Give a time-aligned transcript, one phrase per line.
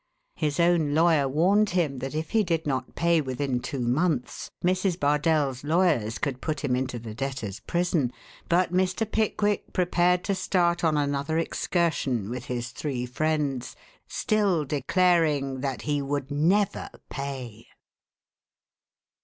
[0.35, 4.99] His own lawyer warned him that if he did not pay within two months, Mrs.
[4.99, 8.11] Bardell's lawyers could put him into the debtors' prison,
[8.49, 9.05] but Mr.
[9.05, 13.75] Pickwick prepared to start on another excursion with his three friends,
[14.07, 17.67] still declaring that he would never pay.